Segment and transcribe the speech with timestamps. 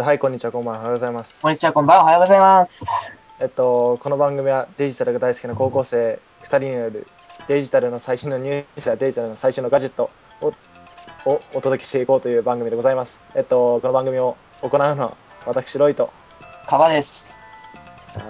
[0.00, 1.52] と、はい、こんにちは、こんばんは、おはようございますこん。
[1.52, 2.86] にちは、こんばんは、おはようございます。
[3.38, 7.06] えっと、この番組はデジタルが大好きな高校生2人による
[7.48, 10.10] デジタルの最新のニュースやデジタルの最新のガジェット
[10.40, 10.54] を
[11.26, 13.20] をお届けしていこうという番組でございます。
[13.34, 16.10] えっと、この番組を行うのは私、ロイと、
[16.66, 17.34] 川です。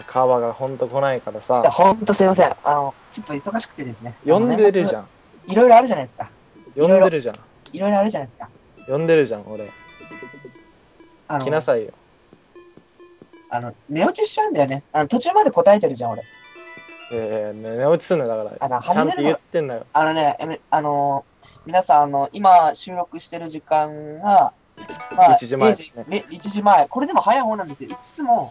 [0.08, 2.56] カーバがほんと来ないからさ、ほんとすいません。
[2.64, 4.14] あの、ちょっと忙しくてですね。
[4.26, 5.04] 呼んでるじゃん。
[5.04, 5.06] ん。
[5.46, 6.32] いろいろあるじゃないですか。
[6.74, 7.36] 呼んでるじゃん。
[7.72, 8.50] いろいろあるじゃないですか。
[8.88, 9.70] 呼んでるじゃん、俺。
[11.30, 11.92] あの、来なさいよ。
[13.50, 14.82] あの、寝落ちしちゃうんだよね。
[14.92, 16.22] あの、途中まで答えてるじゃん、俺。
[17.12, 19.86] えー、寝落ちすんのだかあのら、ちゃんと言ってんだよ。
[19.92, 20.36] あのね、
[20.70, 21.30] あのー
[21.66, 24.54] 皆さん、あの、今収録してる時間が、
[25.14, 26.88] ま1時前ですね0時ね1時前。
[26.88, 27.90] これでも早い方なんですよ。
[27.90, 28.50] いつも、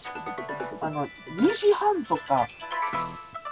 [0.79, 2.47] あの、2時半とか、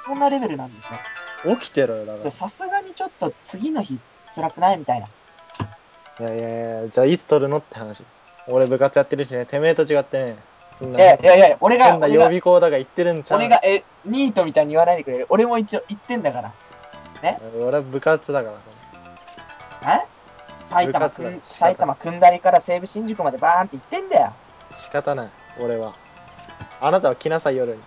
[0.05, 1.57] そんなレベルなんですね。
[1.59, 3.99] 起きてろよ、だかさすがにちょっと次の日
[4.35, 4.77] 辛くない？
[4.77, 5.07] みたいな。
[6.19, 6.25] ら。
[6.27, 7.57] いやいやいや、じゃあいつ撮るの？
[7.57, 8.03] って話。
[8.47, 10.35] 俺部活やってるしね、てめえと違ってね、
[10.79, 15.25] そんなえ、いやいや、俺が、変な予備校だが言ってるんちゃう俺が、え、ニートみたいに言わないでくれる。
[15.29, 16.53] 俺も一応言ってんだから。
[17.61, 18.51] 俺は部活だか
[19.81, 19.95] ら。
[19.95, 20.05] え？
[20.69, 24.33] 埼玉くん、だ埼玉くんだりから西武新宿までバーンって言ってんだよ。
[24.73, 25.93] 仕方ない、俺は。
[26.81, 27.81] あなたは来なさい、夜に。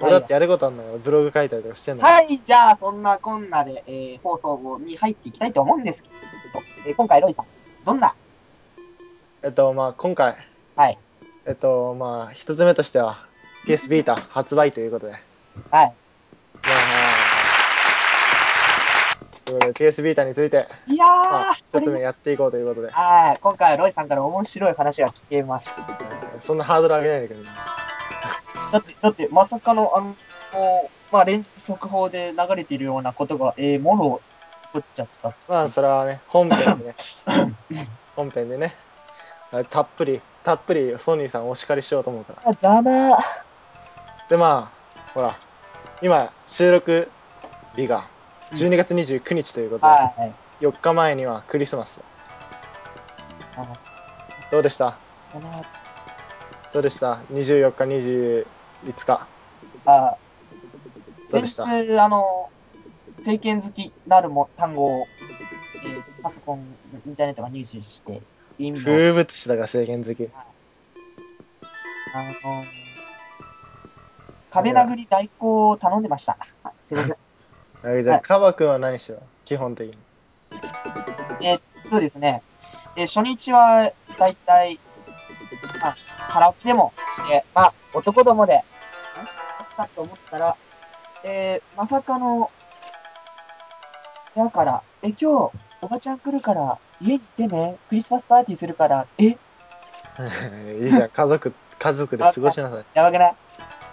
[0.00, 2.04] 俺だってやることあんだから、ブログ書いたりとかしてんの。
[2.04, 6.14] はい、じゃあ、そんなこんなで、えー放送に入っていきたいと思うんですけど、
[6.86, 7.46] えー今回、ロイさん、
[7.84, 8.14] どんな、
[9.44, 10.34] えっと、まあ今回、
[10.74, 10.98] はい、
[11.46, 13.24] えっと、まあ一つ目としては、
[13.66, 15.12] PS ビータ発売ということで。
[15.70, 15.86] まはい。
[15.86, 15.94] あ、
[19.44, 22.90] ということで PS ビータについて、いやまあー、一つ目やっていこうということで。
[22.90, 25.70] はい、今回はロイさんから面白い話が聞けます。
[26.40, 27.40] そんなハードル上げないでくれ。
[28.72, 30.16] だって、だって、まさかの、あの、
[31.12, 34.20] まあ、連日速報で流れているようなことが、えー、ものを
[34.72, 35.32] 取っちゃった。
[35.48, 36.94] まあそれはね、本編でね、
[38.16, 38.74] 本編でね、
[39.70, 42.50] たっぷり、たっぷりソニーさんお叱りしようと思うから。
[42.50, 43.16] あ、ざま。
[43.16, 43.18] ー。
[44.28, 45.34] でまあほら
[46.02, 47.08] 今収録
[47.76, 48.04] 日が
[48.52, 50.00] 12月29日ということで、は
[50.60, 50.64] い。
[50.64, 52.00] 4日前にはクリスマス。
[54.50, 54.96] どうでした？
[56.72, 58.46] どうでした？24日25
[58.84, 59.20] 日。
[59.86, 60.16] あ、
[61.32, 61.64] どうでした？
[61.64, 62.48] 先日、あの、
[63.18, 65.06] 政権好きなるも単語を、
[65.84, 66.58] えーパソコン、
[67.06, 68.20] インターネットが入手して、
[68.58, 70.28] 意味の、風物詩だが制限好き
[72.14, 72.64] あの、
[74.50, 76.36] 壁殴り代行を頼んでました。
[76.64, 77.12] あすいません。
[77.12, 79.94] あじゃあはいカバ君は何してた基本的に
[81.40, 82.42] えーそうですね。
[82.96, 84.80] えー初日は、だいたい、
[85.80, 85.96] まあ、
[86.32, 88.64] カラオケでもして、まあ、男どもで、
[89.16, 89.32] 何し
[89.76, 90.56] たかと思ったら、
[91.24, 92.50] えーまさかの、
[94.34, 99.24] だから、え、今日、おばちゃん来るから、家にいてね、クリスマスパーティーするから、え、
[100.82, 103.34] いいじゃん家族家族で過ごしなさいやばくない？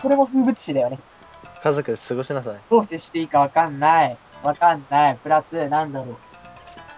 [0.01, 0.97] これも風物詩だよね。
[1.63, 4.17] 家族で過ごしなさいどう接していいかわかんない。
[4.43, 5.15] わかんない。
[5.17, 6.11] プラス、なんだろ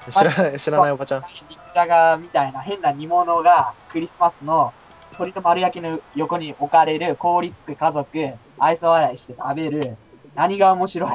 [0.07, 0.11] う。
[0.11, 4.73] 知らない知らないおばちゃん肉じゃがみたいな変な煮物がクリスマスの
[5.11, 9.97] 鶏の丸焼きの横に置かれる凍りつく家族、愛想笑いして食べる。
[10.35, 11.11] 何が面白い？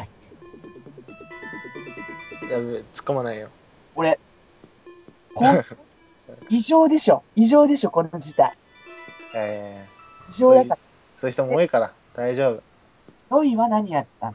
[2.50, 3.49] やべ突っ込まないよ
[3.95, 4.19] 俺、
[6.49, 8.57] 異常でしょ異常でしょこの事態。
[9.35, 9.87] え
[10.31, 10.77] 異常だから。
[10.77, 10.79] ー、
[11.19, 12.61] そういう人も多いから大丈夫い
[13.31, 14.35] ロイは何やったの？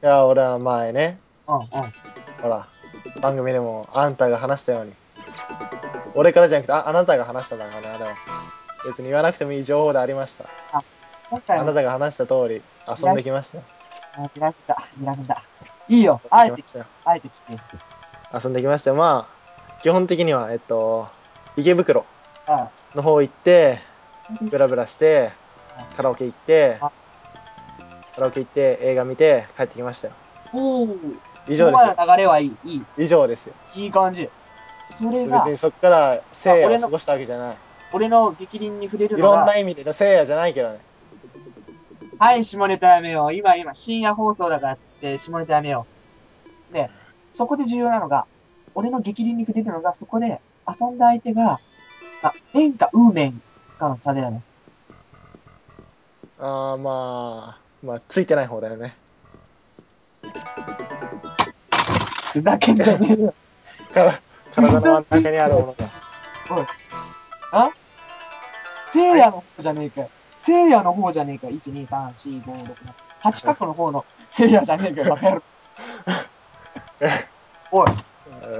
[0.00, 1.64] や俺は前ねうんうん。
[2.42, 2.66] ほら、
[3.20, 4.92] 番組でもあんたが話したように。
[6.14, 8.10] 俺からじゃなくて、ああなたが話したんだからね、あれは。
[8.86, 10.44] 別に言わなくてもいい情報でありました。
[11.30, 13.64] 今回は、あなたが話した通り、遊んできましたよ。
[14.16, 14.74] あ諦めた。
[14.74, 15.42] 諦めた。
[15.88, 16.20] いいよ。
[16.30, 16.64] あえて
[17.04, 17.93] あえて聞く。
[18.42, 18.96] 遊んできましたよ。
[18.96, 21.08] まあ、基本的には、えっと、
[21.56, 22.04] 池袋
[22.46, 23.78] あの方行って、
[24.28, 25.30] あブラブラして、
[25.96, 26.90] カラオケ行って、あ
[28.14, 30.14] カラオケ行って、映画見て、帰ってきましたよ。
[30.52, 31.18] おー。
[31.48, 32.56] 以上ですよ流れはいい。
[32.64, 32.84] いい。
[32.98, 33.54] 以上ですよ。
[33.74, 34.28] いい感じ。
[34.98, 37.56] それ別が、にそっから聖夜俺のを過ごしたわけじゃない。
[37.92, 40.78] 俺の激鱗に触れるいのが、ろんな意味での聖夜じゃないけどね。
[42.18, 43.34] はい、下ネタやめよう。
[43.34, 45.86] 今、今、深夜放送だからって、下ネタやめよ
[46.70, 46.72] う。
[46.72, 46.90] で、
[47.34, 48.26] そこで重要なのが、
[48.74, 51.58] 俺の激鱗に触れるのが、そこで遊んだ相手が、
[52.22, 53.42] あ、円かウーメン
[53.78, 54.42] かの差だよね。
[56.38, 58.96] ああまあまあついてない方だよね
[62.32, 63.34] ふざけんじゃねえよ。
[63.92, 64.20] から
[64.52, 66.04] 体の真ん中にあるものが
[68.92, 70.10] 聖夜の方じゃねえかよ。
[70.42, 71.52] 聖夜の方じゃねえかよ。
[71.54, 72.74] 1、2、3、4、5、6、7。
[73.22, 75.10] 8角の方の聖夜じゃねえかよ。
[75.10, 75.42] バカ野郎。
[77.70, 77.90] おい、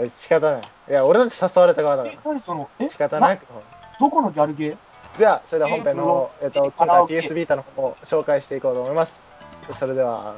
[0.01, 0.63] うん仕方ない。
[0.89, 2.85] いや俺だって誘われた側だかえ、何その、え？
[2.85, 3.47] ら仕方なく。
[4.01, 5.19] どこのギャルゲー？
[5.19, 9.21] では、それでは本編の、えっと、今回 PS ビータの方を紹介していこうと思います。
[9.73, 10.35] それでは、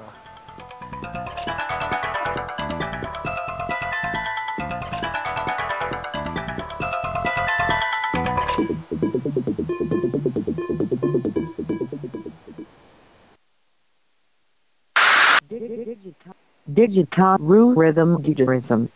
[16.77, 18.91] Digital Rhythm Guitarism.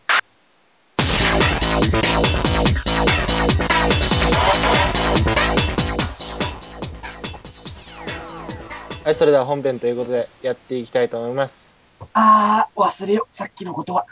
[9.03, 11.73] はい、それでは本編ということでやっていきたいと思います。
[12.13, 14.05] あー、忘れよ、さっきのことは。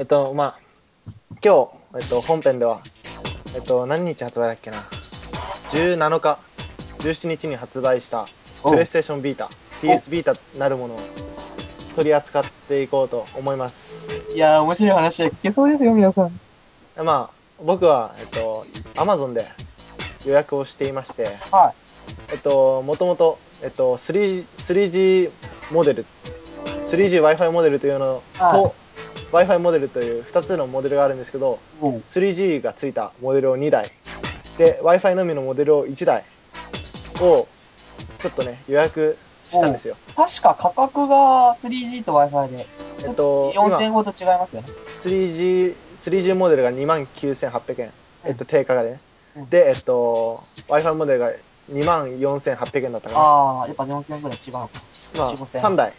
[0.00, 1.12] えっと、まあ、
[1.44, 2.82] 今日、えっと、本編では、
[3.54, 4.78] えっと、何日発売だっけな
[5.68, 6.38] ?17 日、
[6.98, 8.26] 17日に発売した、
[8.64, 9.48] おプレイステーションビータ、
[9.80, 11.00] PS ビータなるものを
[11.94, 13.94] 取り扱っていこうと思います。
[14.34, 16.40] いやー、面白い話は聞けそうですよ、皆さん。
[16.96, 19.48] まあ、僕は、えっと、Amazon で
[20.24, 21.72] 予約をしていまして、は
[22.30, 25.30] えっと、もともと、えっと、3 3G
[25.70, 26.06] モデル、
[26.86, 28.72] 3GWi-Fi モデルというのと、は
[29.32, 33.86] Wi-Fi モデルという2つのモデルがあるんですけど、う 3G がついたモデルを2台、
[34.58, 36.24] で、Wi-Fi のみのモデルを1台
[37.20, 37.46] を、
[38.18, 39.16] ちょっとね、予約
[39.50, 39.96] したんですよ。
[40.16, 42.66] 確か価格が 3G と Wi-Fi で、
[43.04, 44.68] えっと、4000今、ほど違いますよね。
[44.98, 47.92] 3G、3G モデルが29,800円。
[48.24, 49.00] えっと、定価がね
[49.36, 49.50] うん。
[49.50, 51.32] で、えっと、Wi-Fi モデルが
[51.72, 53.20] 24,800円だったかな。
[53.20, 54.52] あー、やっぱ4000ぐらい違う。
[54.52, 54.68] ま
[55.24, 55.92] あ、4 5000 3台。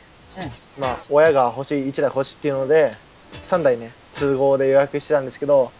[0.80, 2.94] まあ、親が欲しい、1台欲しいっていうので、
[3.46, 5.72] 3台ね、通合で予約してたんですけど、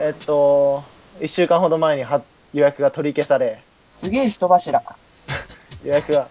[0.00, 0.82] えっと、
[1.20, 3.62] 1週間ほど前には予約が取り消され、
[4.00, 4.82] すげえ人柱。
[5.84, 6.28] 予約が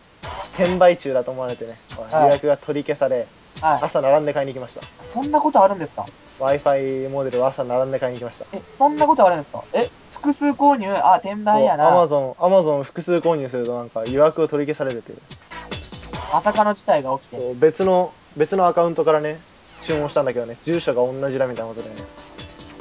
[0.58, 1.78] 転売中だと思われてね、
[2.12, 3.28] はい予約が取り消され、
[3.62, 3.84] はい。
[3.84, 4.82] 朝並んで買いに行きました。
[5.14, 6.06] そんなことあるんですか
[6.40, 8.46] ？Wi-Fi モデルを朝並んで買いに行きました。
[8.54, 9.64] え、そんなことあるんですか？
[9.74, 10.92] え、複数購入？
[10.94, 11.90] あ、転売やな。
[11.92, 15.18] Amazon、Amazon 複数購入するとなんか予約を取り消されるという。
[16.34, 17.38] まさかの事態が起きて。
[17.38, 19.40] そう別の、別のアカウントからね、
[19.82, 21.96] 注文したんだけどね、住所が同じだみたいなことでね、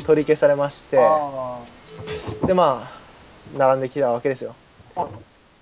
[0.05, 1.59] 取り消されまして、あ
[2.47, 4.55] で、まあ、並んできたわけですよ。
[4.97, 5.07] ー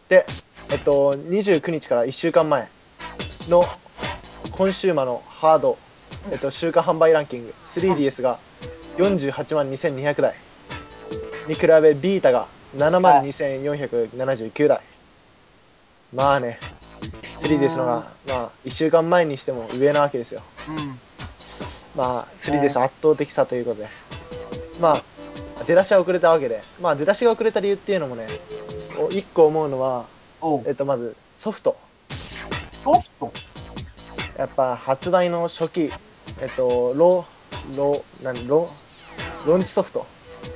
[0.08, 0.26] で、
[0.72, 2.66] えっと、29日から1週間前
[3.46, 3.66] の
[4.52, 5.76] コンシューマーのハード、
[6.30, 8.38] えっと、週間販売ランキング 3DS が
[8.96, 10.34] 48万2200台。
[11.46, 14.80] に比べビータが7万2479台、
[16.14, 16.58] まあね
[17.36, 20.40] 3DS のが、まあ、1週間前にしても上なわけですよ。
[20.68, 20.98] うん。
[21.94, 23.88] まあ 3DS 圧倒的さということで。
[24.80, 25.02] ま
[25.60, 26.62] あ出だしは遅れたわけで。
[26.80, 28.26] まあ出だしが遅れた理由っていうのもね
[28.96, 30.06] 1個思うのは
[30.42, 31.76] おうえっとまずソフト
[32.84, 33.32] ソフト？
[34.36, 35.92] やっぱ発売の初期、
[36.40, 37.24] えっと、ロ
[37.76, 38.68] ロなんロ
[39.46, 40.04] ロンチソフト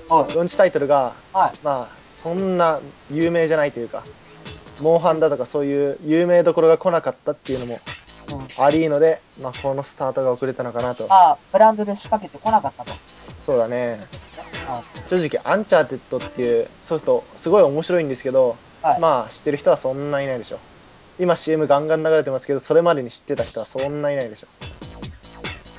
[0.08, 0.34] はい。
[0.34, 1.58] ロンチタイトルがはい。
[1.62, 2.80] まあそんな
[3.12, 4.02] 有名じゃないというか
[4.80, 7.80] モンハンだとかそういう有名どころが来なかったっていうのも
[8.32, 8.48] うん。
[8.58, 12.92] ありので、まあ、このスタートが遅れたのかなとあ、ブランドで仕掛けてこなかったと。
[13.42, 14.04] そうだね
[14.66, 18.56] は正直アンチャーテッドっていうソフトすごい面白いんですけど、
[18.86, 19.00] はい。
[19.00, 20.58] まあ知ってる人はそんないないでしょ。
[21.18, 24.46] 今 CM ガンガン流れてますけどそれまでに知ってた人はそんないないでしょ。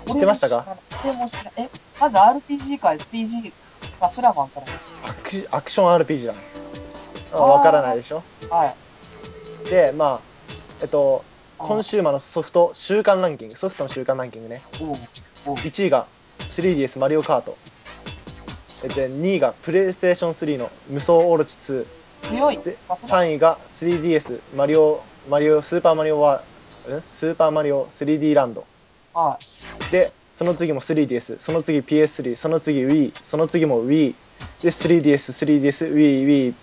[0.07, 0.11] い。
[0.13, 0.77] 知ってましたか？
[1.03, 3.53] 俺も知らえ、まず RPG か STG
[3.99, 4.67] かすらもわから。
[5.09, 6.39] アクシアクション RPG だね。
[7.31, 8.23] わからないでしょ？
[8.49, 8.73] は
[9.65, 9.69] い。
[9.69, 10.19] でまあ
[10.81, 11.23] えっと
[11.59, 11.67] あー。
[11.67, 13.53] 今週末のソフト週間ランキング。
[13.55, 14.61] ソフトの週間ランキングね。
[14.81, 14.97] おう
[15.45, 15.55] おう。
[15.55, 16.07] 1位が
[16.39, 17.57] 3DS マリオカート。
[18.83, 21.85] えで2位がプレイステーション3の無双オロチ2
[22.23, 22.57] 強い。
[22.59, 26.41] でさすが3位が 3DS マリオマリオスーパーマリオはん
[27.09, 28.65] スーパーマリオ 3D ランド。
[29.13, 29.37] は
[29.89, 29.91] い。
[29.91, 34.13] でその次も 3DS その次 PS3 その次 Wii その次も Wii
[34.61, 35.93] で 3DS3DS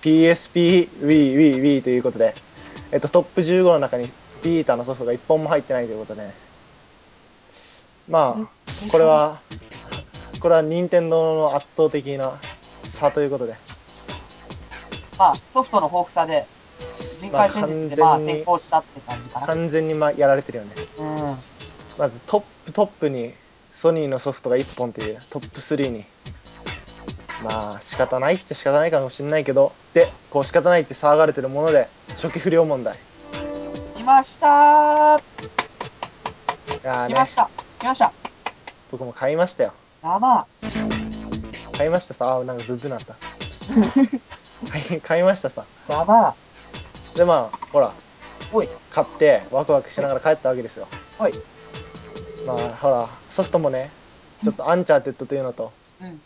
[0.00, 2.34] WiiWiiPSPWiiWiiWii ということで、
[2.92, 4.08] えっと、トップ15の中に
[4.42, 6.44] ビータのソフトが1本も入ってないということで。
[8.08, 8.48] まあ
[8.90, 9.40] これは
[10.40, 12.38] これは任天堂の圧倒的な
[12.84, 13.56] 差ということで
[15.18, 16.46] まあ、ソフトの豊富さで、
[17.18, 19.46] 人海戦術でまあまあ完全に先行したって感じかな。
[19.46, 20.70] 完全にまやられてるよね。
[20.98, 21.38] うん。
[21.98, 23.34] まずトップトップに
[23.70, 26.04] ソニーのソフトが1本というトップ3に。
[27.42, 32.98] まあ仕方ないっちゃ仕方ないかもしれないけどでこう仕方ないって騒がれてるもので初期不良問題。
[33.98, 35.18] いましたー。
[35.18, 35.24] ね。
[37.08, 37.50] 来ました。
[37.78, 38.12] 来ました。
[38.90, 39.72] 僕も買いましたよ。
[40.02, 40.46] 生
[41.76, 42.14] 買いました。
[42.14, 43.16] さあーなんかブブなった
[44.70, 45.64] 買 い買いましたさ。
[45.88, 46.34] 生
[47.14, 47.92] でまあほら
[48.52, 48.68] おい。
[48.90, 50.88] 買ってワクワクしながら帰ったわけですよ。
[51.18, 51.34] おい。
[52.46, 53.90] まあほらソフトもね
[54.42, 56.20] ちょっとアンチャーテッドというのとうん。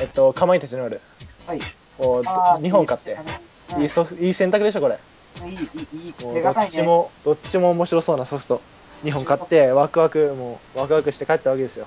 [0.00, 1.00] えっとかまいたちの夜。
[1.46, 1.60] はい。
[1.98, 4.98] こあーう2本買って、うんいいソフいい選択でしょこれ。
[5.44, 6.50] いい、いい、いい、ど。
[6.50, 8.60] っちもどっちも面白そうなソフト。
[9.04, 11.86] 2本買ってワクワクもうワクワクして帰ったわけですよ。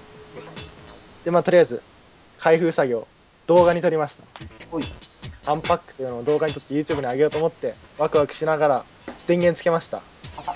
[1.24, 1.82] でまあとりあえず
[2.38, 3.08] 開封作業
[3.48, 4.24] 動画に撮りました。
[4.72, 4.84] おい
[5.46, 8.86] アンパックというのを動画に撮って YouTube に上げようと思ってワクワクしながら
[9.28, 9.98] 電源つけました。
[10.38, 10.56] あ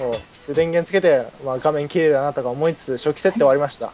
[0.00, 0.18] おう。
[0.48, 3.92] で電源つけて、まあ、画面綺麗だなとか思いつつ初期設定終わりました。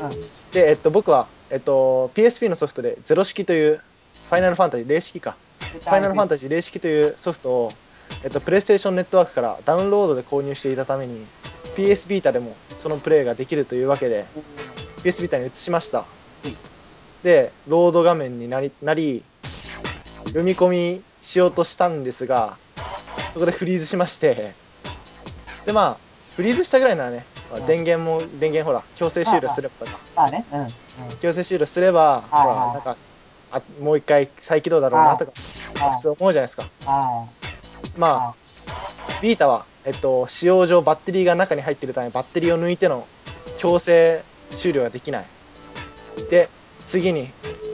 [0.00, 0.20] うん。
[0.52, 3.80] で、えっと、僕は、えっと、PSP のソフトでゼロ式という
[4.26, 5.36] ファイナルファンタジー0式か。
[5.60, 7.72] フファイナルファンタジー0式というソフトを、
[8.22, 11.26] えっと、プレイステーションネットワークからダウンロードで購入していたために
[11.76, 14.24] PS ビータでもそのプレイができるというわけで
[15.02, 16.04] PS ビータに移しました。
[16.44, 16.56] うん。
[17.22, 19.22] でロード画面になりなり
[20.26, 22.56] 読み込みしようとしたんですが
[23.32, 24.54] そこでフリーズしまして
[25.66, 25.96] でまあ
[26.36, 27.66] フリーズしたぐらいならね、まあうん。
[27.66, 30.60] 電源も電源ほら強制終了すればとかまあね、うん。
[30.60, 30.68] うん。
[31.20, 32.96] 強制終了すれば、ほらなんか
[33.52, 35.32] あもう一回再起動だろうなとか
[35.74, 36.68] はい普通思うじゃないですか。
[36.84, 37.28] は
[37.96, 38.34] まあは
[39.22, 43.06] ビータは、えっと、使用上バッテリーが中に入っているためバッテリーを抜いての
[43.58, 45.26] 強制終了ができない。
[46.30, 46.48] で
[46.88, 47.30] 次に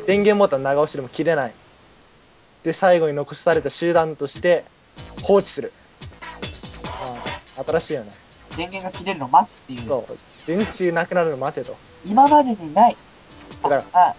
[0.06, 1.54] 電源ボタン長押しでも切れない
[2.64, 4.64] で最後に残された手段として
[5.22, 5.72] 放置する、
[6.84, 6.90] ま
[7.58, 8.12] あ、新しいよね。
[8.52, 8.56] い。
[8.56, 9.86] 電源が切れるのを待つっていう。
[9.86, 10.18] そう。
[10.46, 11.76] 電池なくなるの待てと。
[12.04, 12.96] 今までにない。
[13.62, 14.14] だからあ、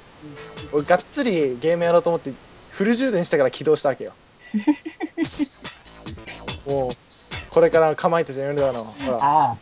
[0.72, 2.34] 俺がっつりゲームやろうと思って
[2.70, 4.14] フル充電してから起動したわけよ。
[6.66, 6.92] もう
[7.50, 9.18] これからかまいたちの夜だのほら。
[9.18, 9.58] ああ、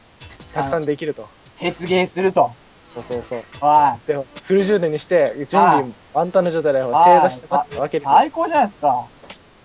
[0.54, 1.28] たくさんできると。
[1.60, 2.54] 鉄芸すると。
[2.94, 3.44] そうそうそう。
[3.62, 4.00] おい。
[4.08, 8.16] でフル充電にして準あ備万端の状態でほらあ正座して待ったわけですよ。
[8.16, 9.06] 最高じゃないですか。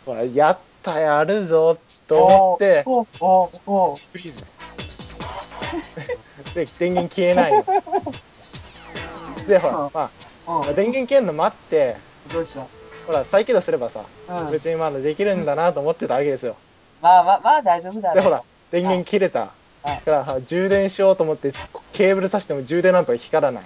[0.07, 2.83] ほらやったやるぞと思って。
[2.87, 3.97] おうおうおう。
[4.13, 4.43] フリーズ
[6.55, 7.53] で電源消えない。
[7.53, 7.65] の
[9.49, 9.91] でほら、うん。
[9.95, 10.11] ま
[10.69, 11.97] あ、電源消えんの待って。
[12.33, 12.67] どうした？
[13.07, 14.51] ほら再起動すればさうん。
[14.51, 16.57] 別にまだできるんだなと思ってたわけですよ。
[17.01, 19.53] まあまあまあ大丈夫だろうでほら電源切れた
[19.85, 21.53] はいからは充電しようと思って
[21.93, 23.65] ケーブル挿しても充電ランプが光らない。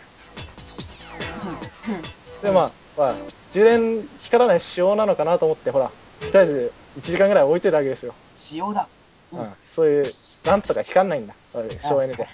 [2.42, 3.14] でまあ、まあ、
[3.52, 8.14] 充電光らない仕様なのかなと思ってほらとりあえず1時間ぐらい置いといたわけですよ、
[8.52, 8.88] 塩だ。
[9.32, 9.40] うん。
[9.40, 10.04] うん、そういう
[10.44, 11.34] ランプとか光んないんだ。
[11.78, 12.26] 省エネで、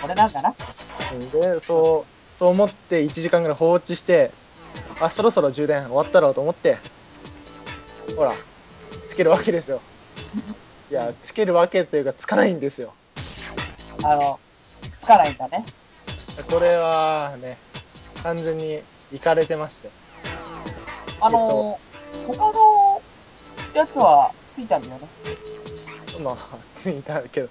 [0.00, 0.54] これなんだな？
[1.12, 4.30] うん、でそうそう思って1時間ぐらい放置して
[5.00, 6.76] あそろそろ充電終わったろうと思って
[8.16, 8.34] ほら
[9.08, 9.80] つけるわけですよ。
[10.90, 12.92] いやつけるわけというかつかないんですよ
[14.02, 14.40] あの、
[15.00, 15.64] つかないんだね。
[16.48, 17.58] これはね
[18.22, 19.90] 単純にいかれてまして
[21.20, 21.78] あの、
[22.26, 23.02] 他の
[23.74, 25.08] やつはついたんだよね。
[26.22, 26.36] まあ
[26.74, 27.48] ついたけど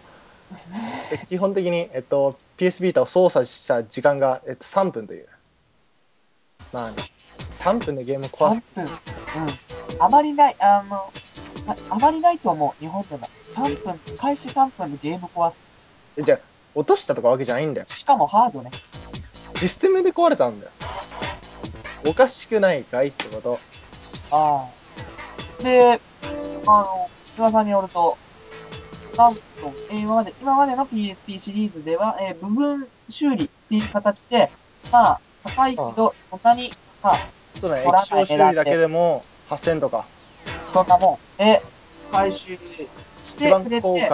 [1.11, 5.27] で 基本的に、えっと、PS ビータを操作した時間が、えっと、3分という
[6.73, 6.97] まあ、ね、
[7.53, 8.85] 3分でゲームを壊3す分。
[8.85, 8.91] うん。
[9.99, 11.11] あまりない、あの、
[11.67, 13.29] ああまりないと思う、日本でも。
[13.55, 15.68] 3分、開始3分でゲーム壊え
[16.23, 16.39] じゃあ
[16.75, 17.99] 落としたとかわけじゃないんだよす。
[17.99, 18.71] しかもハードね。
[19.55, 20.71] システムで壊れたんだよ
[22.05, 23.59] おかしくないかいってこと
[24.31, 24.65] あ
[25.59, 25.63] あ。
[25.63, 25.99] で、
[26.65, 28.17] あの、岩さんによると、
[29.17, 29.41] なんと、
[29.89, 34.51] えー今まで、今までの PSP シリーズでは、えー部分修理っていう形で、
[34.91, 36.71] まあ、高いけど、そんなに、
[37.03, 37.17] まあ、
[37.59, 40.05] そうだね液晶修理だけでも8000とか
[40.71, 41.61] そんなもんで、
[42.11, 42.57] 回収
[43.29, 44.09] してくれて、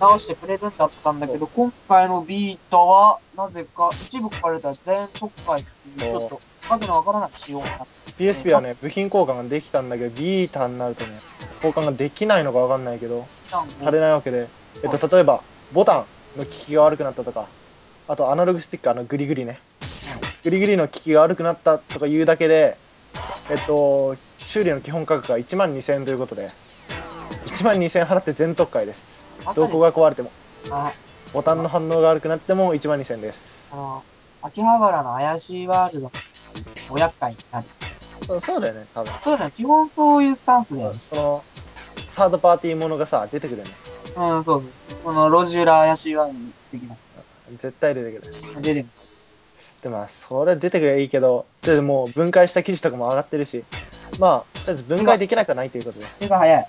[0.00, 5.64] 直してくれるんだったんだけど、今回のビータは、なぜか一部書かれた全特会っ
[5.98, 7.84] ていう、ちょっと、わけのわからない仕様になって。
[8.18, 11.18] うん、PSP はね部品交換ができたんだけどビータになるとね
[11.56, 13.26] 交換ができないのかわかんないけど
[13.82, 14.48] 足りないわけで、
[14.82, 15.42] えっと、例えば
[15.72, 16.04] ボタ
[16.36, 17.46] ンの効きが悪くなったとか
[18.08, 19.60] あとアナログスティックあのグリグリね。
[20.42, 22.76] グリグリの効きが悪くなったとか言うだけで
[23.50, 26.50] えっと修理の基本価格が1万2000円ということで
[27.46, 29.22] 1万2000円払って全特価です
[29.54, 30.30] どこが壊れても
[30.70, 30.92] あ
[31.32, 34.02] ボタンの反応が悪くなっても1万2000円ですあの、
[34.42, 36.12] 秋葉原の怪しいワールド、
[36.90, 37.66] お厄介になる。
[38.26, 41.00] そうそうだよね多分そうだね、基本そういうスタンスだよね。
[41.08, 41.44] その
[42.08, 43.70] サードパーティーものがさ出てくるよね
[44.16, 44.98] うん、そうそうそう。
[45.04, 46.96] この路地裏怪しいワールド的な。
[47.50, 48.90] 絶対出てくる出てくる。
[49.82, 53.64] でまあそれ出てくればいいけどでもう分解した記事とかも上がってるし
[54.18, 56.66] まあとりあえず分解できなくはないということで手が早い。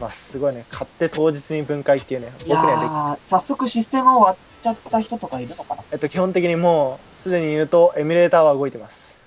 [0.00, 5.82] まあすごいね買って当日に分解っていうね僕にはで早速システムを割っちゃった人とかいるのかな？
[5.92, 9.20] えっと基本的にもうすでに言うとエミュレーターは動いてます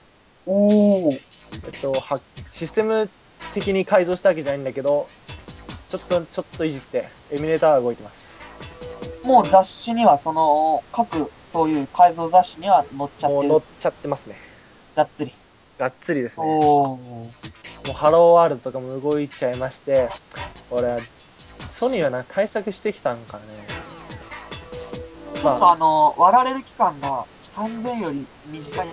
[0.45, 1.19] おー。
[1.53, 2.19] えっとは
[2.51, 3.09] システム
[3.53, 5.07] 的に改造したわけじゃないんだけど
[5.89, 8.35] ちょっとちょっといじってエミュレーターは動いてます
[9.23, 13.61] もう雑誌には、その、各、そういう改造雑誌には載っちゃってるもう乗っ。
[13.79, 14.35] ちゃってますね
[14.95, 15.33] がっつり。
[15.77, 16.45] がっつりですね。
[16.45, 17.31] も
[17.89, 20.09] うハローワールドとかも動いちゃいまして、
[20.69, 20.97] 俺、
[21.71, 23.67] ソニーはな対策してきたんかね。
[25.35, 28.87] ちょっとあの、割られる期間が3000より短い。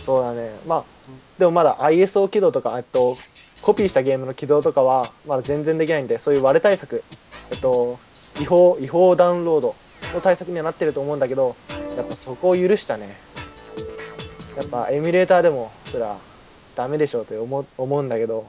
[0.00, 0.58] そうだね。
[0.64, 3.16] まあ、でもまだ ISO 起動とか、えっと、
[3.60, 7.04] コピーしたゲームの起動とかは、まだ全然できないんで、そういう割れ対策、
[7.50, 7.98] えっと、
[8.40, 9.76] 違法、違法ダウンロード
[10.14, 11.56] の対策にはなってると思うんだけど、
[11.96, 13.20] やっぱそこを許したね。
[14.56, 16.16] やっぱエミュレーターでも、そりゃ、
[16.76, 18.46] ダメでしょうと思う思うんだけど、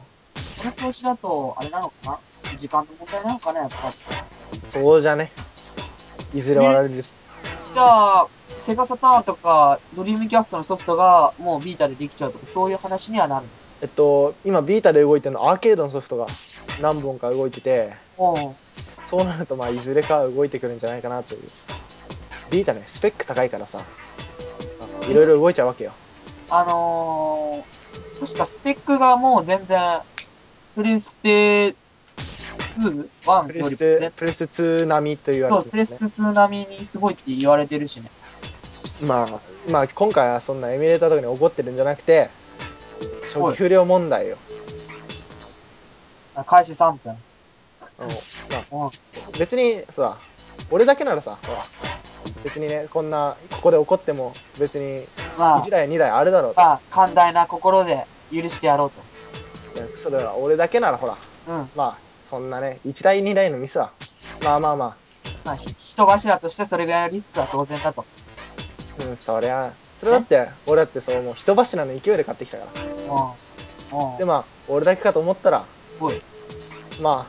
[0.61, 2.57] この調子だと、あれなのかな？
[2.57, 3.75] 時間の問題なのかなやっぱ
[4.53, 4.59] り。
[4.61, 5.31] そうじゃね。
[6.33, 7.01] いずれ割られる。
[7.01, 13.45] じゃあ、セガサターンとか、ドリームキャストのソフトがもうビータでできちゃうとか、そういう話にはなる。
[13.81, 16.27] えっと、今ビータで動いてるのアーケードのソフトが
[16.81, 18.55] 何本か動いてて、そ
[19.21, 21.41] うなるとまあいずれかは動いてくるんじゃないかなという。
[22.49, 23.83] ビータね、スペック高いからさ、あ
[25.09, 25.91] いろいろ動いちゃうわけよ。
[26.49, 30.01] あのー、確かスペックがもう全然、
[30.75, 31.75] プレステ
[32.79, 33.09] 2?
[33.25, 35.97] 1プレステ、ね、プレステ2並みと言わそう、れてる、プレスね。
[35.97, 38.09] テ2並みにすごいって言われてるしね。
[39.01, 42.29] まあ、まあ今回はそんなエミュレーターとかに怒ってるんじゃなくて、
[43.23, 44.37] 初期不良問題よ。
[46.47, 47.17] 開始3分。
[47.97, 48.07] あの
[48.71, 49.39] まあうん。
[49.39, 50.17] 別にさ、
[50.69, 51.59] 俺だけならさ、ほら、
[52.45, 56.61] 別にね、こんな、ここで怒っても別にまあ1、台2台あるだろうと。
[56.61, 61.51] まあ、寛大な心で許してやろういやそれは俺だけならほら、と。
[61.51, 61.69] うん。
[61.75, 63.93] まあ、そんなね、1台2台のミスは、
[64.43, 64.97] まあまあま
[65.43, 68.05] まあ、ひ人柱としてそれぐらいのリスクは当然だと。
[68.99, 72.81] あ、うん、そりゃ、それだって、俺だってそう、もう人柱の勢いで買ってきたから。
[72.83, 74.11] うん。
[74.11, 74.17] うん。
[74.19, 75.65] で、まあ、俺だけかと思ったら、
[75.99, 76.21] おい。
[77.01, 77.27] ま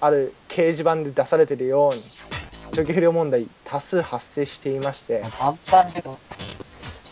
[0.00, 2.02] あ、ある掲示板で出されてるように、
[2.74, 5.22] 初期不良問題多数発生していまして。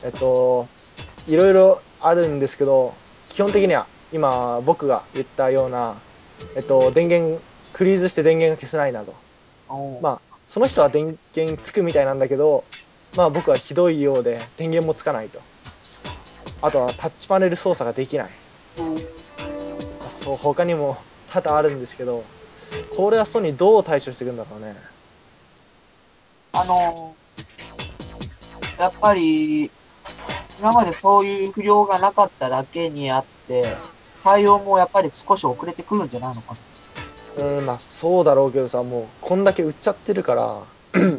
[0.05, 0.66] えっと、
[1.29, 2.92] いろいろあるんですけど、
[3.29, 5.94] 基本的には今僕が言ったような、
[6.57, 7.40] えっと、電源、
[7.72, 9.14] クリーズして電源が消せないなど。
[10.03, 12.64] まあ、その人は電源つくみたいなんだけど、
[13.14, 15.38] まあ僕はひどいようで電源もつかないと。
[16.61, 18.31] あとはタッチパネル操作ができない。
[20.11, 20.96] そう、他にも
[21.31, 22.25] 多々あるんですけど、
[22.96, 24.91] これはソニーどう対処していくんだろうね。
[26.62, 29.68] あのー、やっぱり、
[30.61, 33.75] 今までそういう不良がなかっただけにあって、
[34.22, 36.55] 対応もやっぱり少し遅れてくるんじゃないのか
[37.37, 41.18] うん、まあそうだろうけどさ、もうこんだけ売っちゃってるから、な。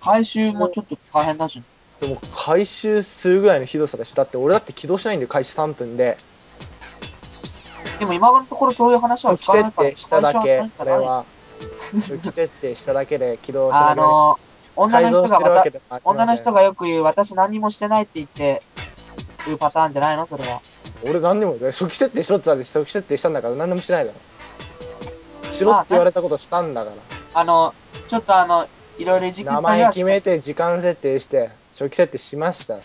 [0.00, 1.60] 回収もちょっと大変だし。
[2.00, 4.14] でも回収するぐらいのひどさでしょ。
[4.14, 6.18] だって俺だって起動しないんだよ、開始3分で。
[7.98, 11.24] でも今のところそういう話は聞かないから、定しただけ、これは。
[12.02, 15.64] 設定しただけで起動しなきゃあのー、女の人が
[16.04, 18.62] 女の人がよく言う、私何もしてないって言って、
[19.48, 20.26] いうパターンじゃないの？
[20.26, 20.60] それは。
[21.04, 25.52] 俺何にも、初期設定しろって言われて初期設定したんだから何でもしてないだろ。
[25.52, 26.96] しろって言われたことしたんだから。
[27.40, 27.74] あの、
[28.08, 28.66] ちょっとあの、
[28.98, 32.76] いろいろいじく名前決めて時間設定して、初期設定しました。
[32.76, 32.80] うん。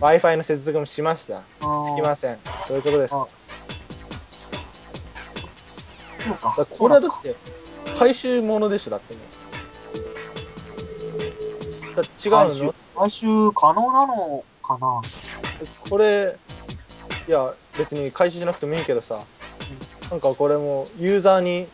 [0.00, 1.38] Wi-Fi の接続もしました。
[1.38, 1.44] うん
[1.94, 2.38] つきません。
[2.66, 3.10] そういうことです。
[3.10, 3.28] そ
[6.30, 6.66] うか。
[6.68, 7.34] これはだって、
[7.98, 9.22] 回収物でしょ、だってもう。
[12.02, 12.74] 違うの？
[12.96, 15.00] 回収可能なのかな？
[15.88, 16.36] これ、
[17.28, 19.20] いや、別に回収しなくてもいいけどさ、
[20.10, 21.66] なんかこれもうユーザーに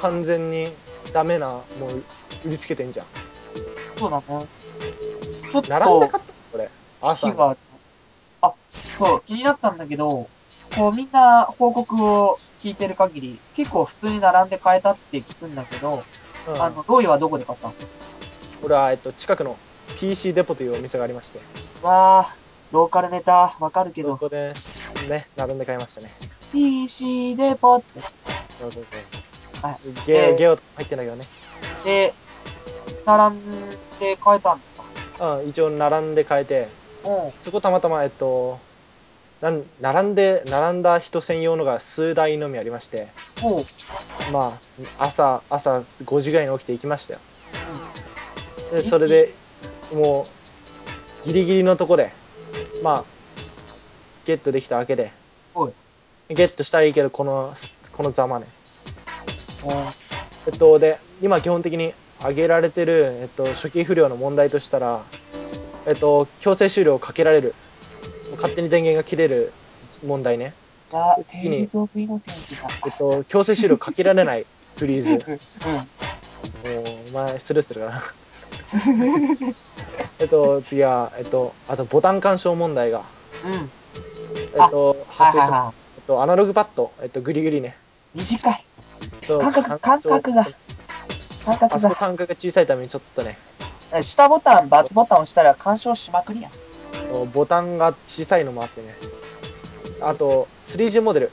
[0.00, 0.72] 完全に
[1.12, 2.02] ダメなもう
[2.46, 3.06] 売りつけてんじゃん。
[3.98, 4.46] そうだね。
[5.50, 6.34] ちょっと、並んで買ったの？
[6.52, 6.70] これ。
[7.00, 7.34] 朝に。
[8.42, 8.54] あ、
[8.98, 10.28] そう、気になったんだけど、
[10.76, 16.02] こうみんな報告を聞いてる限り、結構普通に並んで買えたって聞くんだけど、
[16.48, 17.74] うんあの、ロイはどこで買ったの？
[18.62, 19.56] これは、えっと、近くの
[20.00, 21.40] PC デポというお店がありまして、
[21.82, 24.52] わー、ローカルネタ、わかるけど、そこで、
[25.08, 26.12] ね、並んで買いましたね。
[26.52, 28.00] PC デポって。
[28.00, 28.02] そう
[28.60, 28.82] そうそう。
[29.62, 31.24] はいゲでオ、ゲオ入ってんだけどね。
[31.84, 32.12] で、
[33.04, 34.64] 並んで買えたんで
[35.14, 35.36] すか？
[35.38, 36.68] うん、一応並んで買えて、
[37.04, 37.32] うん。
[37.40, 38.58] そこたまたま、えっと、
[39.40, 43.08] なん並んで、並んだ人専用のが数台のみありまして。
[44.32, 44.58] ま
[44.98, 47.20] あ、朝、朝5時ぐらいに起きて行きましたよ。
[48.72, 49.32] で、それで、
[49.92, 50.26] も
[51.24, 52.10] う、ギリギリのとこで、
[52.82, 53.04] まあ、
[54.24, 55.12] ゲットできたわけで
[55.54, 55.72] おい、
[56.28, 57.54] ゲットしたらいいけど、この、
[57.92, 58.46] このざまね。
[59.64, 59.70] うん。
[60.52, 65.02] えっと、で、今基本的に挙げられてる、えっと、初期不良の問題としたら、
[65.86, 67.54] えっと、強制終了をかけられる。
[68.36, 69.52] 勝手に電源が切れる
[70.04, 70.52] 問題ね。
[70.90, 71.58] ザ・次に。
[71.58, 71.68] えっ
[72.98, 75.10] と、強制終了かけられないフリーズ。
[76.66, 76.74] うん。
[76.74, 78.02] もう、お前、スルーするかな。
[80.18, 83.02] えっと、次は、えっと、あと、ボタン干渉問題が。
[83.44, 83.70] うん。
[84.36, 87.76] えっと、発生して、はいはいはえっと、アナログパッド、えっと、グリグリね。
[88.14, 88.18] い。
[88.18, 88.64] 短い。
[89.26, 90.44] と感覚、感干渉覚が、
[91.44, 91.80] 感あ覚が。
[91.80, 93.38] そこ感覚が小さいためにちょっとね、
[94.02, 96.52] 下ボタン、×ボタン押したら干渉しまくりやん。
[97.32, 98.94] ボタンが小さいのもあってね。
[100.00, 101.30] あと、3G モデル。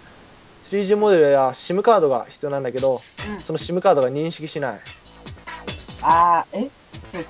[0.70, 3.40] 3G モデルや SIM カードが必要なんだけど、うん。
[3.40, 4.80] その SIM カードが認識しない。
[6.02, 6.70] あー、え？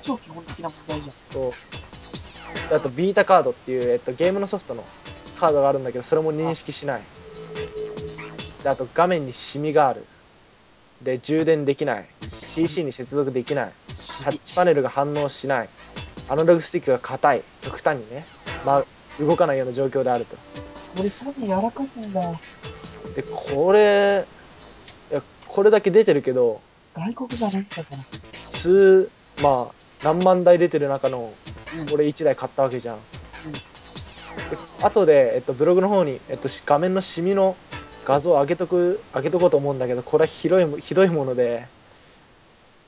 [0.00, 1.14] 超基本的な問題じゃん。
[1.32, 1.52] と
[2.68, 4.84] であと、ビータカードっていう、えっと、ゲームのソフトの
[5.38, 7.02] カードがあるんだけど、それも認識しない。
[8.62, 10.06] であと、画面にシミがある。
[11.02, 12.08] で、充電できない。
[12.20, 13.72] PC に接続できない。
[14.22, 15.68] タッチパネルが反応しない。
[16.28, 17.42] アナログスティックが硬い。
[17.60, 18.24] 極端にね。
[18.64, 18.84] まあ、
[19.22, 20.36] 動かないような状況であると。
[20.96, 22.40] それソニーやらかすんだよ。
[23.14, 24.26] で、これ、
[25.10, 26.62] いや、これだけ出てるけど、
[26.94, 27.98] 外国じゃないんだから。
[28.42, 29.10] 数、
[29.42, 31.32] まあ、何万台出てる中の、
[31.76, 31.92] うん。
[31.92, 32.96] 俺1台買ったわけじゃん。
[32.96, 33.02] うん
[35.06, 37.56] でえっと、ブログの方に、えっと、し画面のシミの
[38.04, 41.66] 画像を上げとく、上げとこうと思うんだけど、これはひどいも、ひどいもので、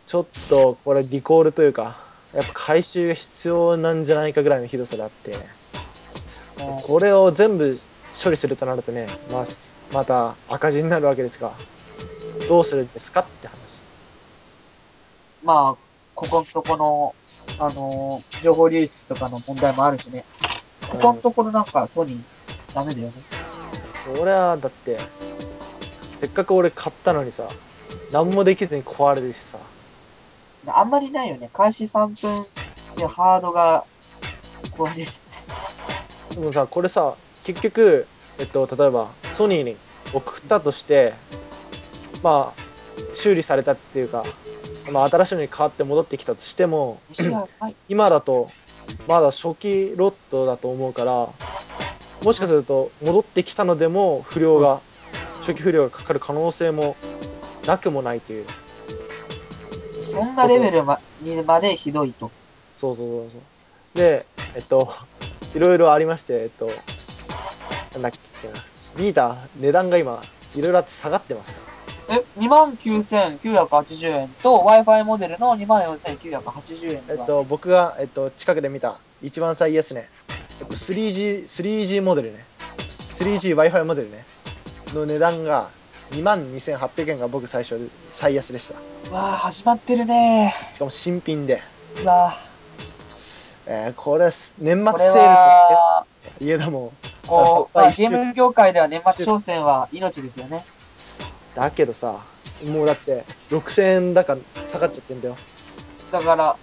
[0.07, 1.97] ちょっと、これリコールというか、
[2.35, 5.35] やっぱ回収が必要なんじゃないかぐらいのひどさであって、
[6.59, 7.79] もこれを全部
[8.23, 11.53] 処理するとなるとね、まあ、すまた赤字になるわけですが、
[12.49, 13.57] どうするんですかって話。
[15.43, 15.86] うまあ、
[16.17, 17.15] ここのとこの、
[17.59, 20.25] あのー情報流出とかの問題もあるしね。
[20.91, 23.13] ここのところなんかソニー、ダメだよね。
[24.19, 24.99] 俺はだって
[26.19, 27.49] せっかく俺買ったのにさ
[28.13, 29.59] 何もできずに壊れるしさ
[30.67, 31.51] あんまりないよね。
[31.53, 32.47] 開始3分
[32.97, 33.85] でハードが
[34.77, 36.35] 壊れるって。
[36.37, 38.07] でもさこれさ結局
[38.39, 39.77] えっと例えばソニーに
[40.13, 41.15] 送ったとして
[42.23, 42.67] まあ
[43.13, 44.25] 修理されたっていうか、
[44.91, 47.01] まあ、新しいのに変わって戻ってきたとしても
[47.61, 47.77] はい。
[47.89, 48.51] 今だと
[49.09, 51.29] まだ初期ロットだと思うから
[52.23, 54.81] もしかすると戻ってきたのでも不良が
[55.41, 56.97] 初期不良がかかる可能性も
[57.67, 58.47] なくもないという
[60.01, 62.31] そんなレベルまにまでひどいと。
[62.77, 63.43] そうそうそうそう。
[63.95, 64.93] で、えっと、
[65.55, 66.71] いろいろありまして、えっと、
[67.95, 68.55] なんだっけな、
[68.97, 70.23] ビーター、値段が今、
[70.55, 71.76] いろいろあって下がってます。
[72.09, 80.09] え、29,980円と Wi-Fi モデルの24,980円がえっと、僕が、えっと、近くで見た、一番最安値、
[80.61, 82.45] えっと、3G、3G モデルね、
[83.15, 84.25] 3G Wi-Fi モデルね、
[84.95, 85.71] の値段が、
[86.13, 88.75] 22,800円が僕最初、最安でした。
[89.15, 91.61] わあ、始まってるねしかも新品で。
[92.03, 92.39] うわあ、
[93.67, 96.07] えー、これ、年末セールは、
[96.39, 96.91] と家だもん。
[97.27, 100.65] こう、まあまあ、ゲーム業界では年末商戦は命ですよね。
[101.57, 102.21] だけどさ、
[102.67, 105.37] もうだって、6000円だか下がっちゃってんだよ。
[106.13, 106.57] だから、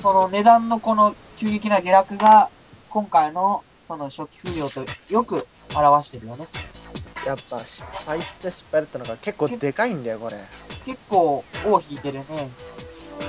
[0.00, 2.48] その値段のこの急激な下落が、
[2.88, 6.46] 今回のその初期不良とよく表してるよね。
[7.26, 10.38] やっぱ失敗って失敗だったのが結構でかいんだよ、これ。
[10.86, 12.24] 結構、尾を引いてるね。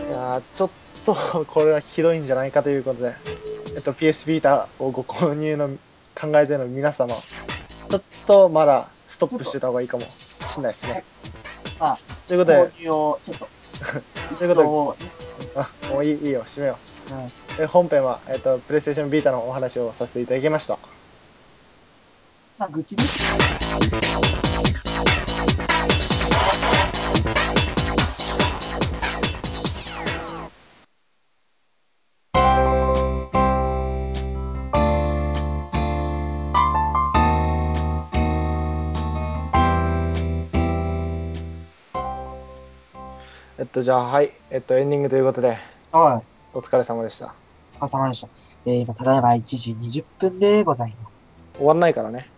[0.09, 0.69] いやーちょっ
[1.05, 3.13] とこれはひどいんじゃないかということで、
[3.75, 5.67] えっと、PS ビータをご購入の
[6.15, 10.05] 考えてるの皆様、ちょっとまだストップしてた方がいいかも
[10.53, 11.03] しれないですね。
[11.79, 13.47] まあ、ということで購、入を、ちょっと、
[14.37, 14.97] ということ
[15.53, 16.77] であもういいいいよ、締めよ
[17.11, 17.31] うんう。
[17.59, 20.77] え本編は、えっと、プレイステーションビータのお話をさせていただきました。
[22.57, 23.23] まあ、愚痴です。
[43.73, 44.31] と、じゃあ、はい。
[44.51, 45.57] えっと、エンディングということで、
[45.91, 46.23] はい。
[46.53, 47.33] お疲れ様でした。
[47.81, 48.27] お疲れ様でした。
[48.67, 51.57] えー、今、ただいま1時20分でございます。
[51.57, 52.29] 終わんないからね。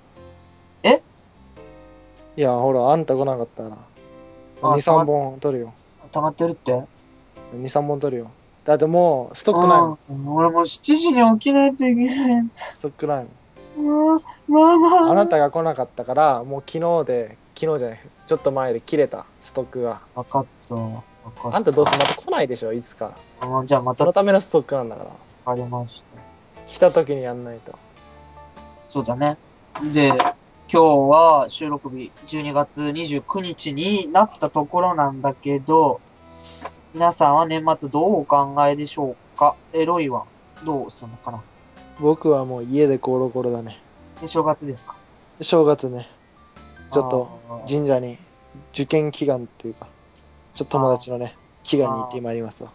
[0.83, 1.01] え？
[2.37, 3.77] いや、ほら、あんた来なかったら、
[4.61, 5.73] あ2、3本取るよ。
[6.13, 6.85] 溜まってるって？2、
[7.53, 8.31] 3本取るよ。
[8.63, 9.99] だってもう、ストックないもん。
[10.09, 12.49] うん俺もう7時に起きないといけない。
[12.71, 13.27] ストックない
[13.77, 14.21] もん。
[15.09, 19.99] あなたが来なかったから、もう昨日で、昨日じゃない、ちょっと前で切れた、ストックが。
[20.15, 20.75] わかった。
[21.43, 23.17] あんたどうせまた来ないでしょ、いつか。
[23.39, 25.09] あじゃあまそのためのストックなんだから。
[25.45, 26.21] かりました。
[26.67, 27.73] 来た時にやんないと。
[28.83, 29.37] そうだね。
[29.93, 30.17] で、今
[30.67, 36.01] 日は収録日12月29日になったところなんだけど、
[36.93, 39.55] 皆さんは年末どうお考えでしょうか？
[39.73, 40.25] え、ロイは
[40.63, 41.41] どうするのかな？
[41.99, 43.79] 僕はもう家でゴロゴロだね。
[44.21, 44.95] で正月ですか？
[45.41, 46.09] 正月ね、
[46.91, 48.17] ちょっとあー神社に
[48.73, 49.87] 受験祈願っていうか、
[50.55, 52.71] ちょっと友達のね、祈願に行ってまいりますわ。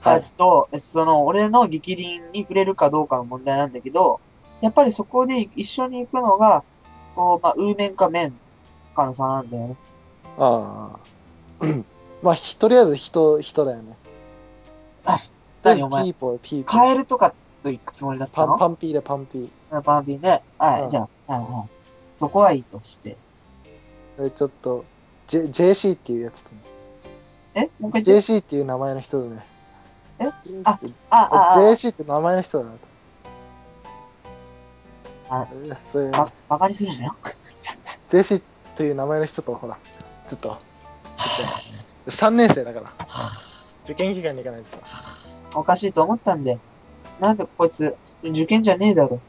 [0.00, 0.24] はえっい。
[0.36, 4.20] と、その、俺の力輪に触れるかどうかの問題なんだけど、
[4.60, 6.64] やっぱりそこで一緒に行くのが、
[7.14, 8.32] こう、まあ、ウーメンかメン
[8.96, 9.76] かの差なんだよね。
[10.38, 10.90] あ
[11.60, 11.66] あ。
[12.22, 13.96] まあ、ひとりあえず人、人だよね。
[15.04, 15.20] あ
[15.62, 16.04] 何お前？
[16.04, 16.86] ピーポー、ピーポカー。
[16.86, 19.82] エルとかと行くつもりだったパン、のパンピーでパンピー。
[19.82, 20.42] パンピーね。
[20.58, 21.68] はい、うんじゃあ、はいはい。
[22.12, 23.16] そこはいいとして。
[24.18, 24.84] えちょっと、
[25.26, 26.60] J、JC っていうやつとね。
[27.54, 27.60] え？
[27.80, 28.32] もう一回言って。
[28.32, 29.44] JC っていう名前の人とね。
[30.18, 30.26] え？
[30.64, 30.78] あ
[31.10, 32.78] あ、あ、あ、JC って名前の人だなと。
[35.30, 37.16] あえそういう、ば、バカにするんだよ。
[38.10, 38.42] JC
[38.76, 39.78] という名前の人と、ほら、
[40.28, 40.58] ちょっと、ちょっ
[42.04, 42.92] と、3年生だから。
[43.84, 44.78] 受験期間に行かないとさ。
[45.54, 46.58] おかしいと思ったんで。
[47.20, 49.20] なんでこいつ、受験じゃねえだろ。